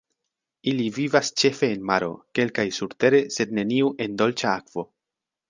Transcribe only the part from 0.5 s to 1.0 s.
Ili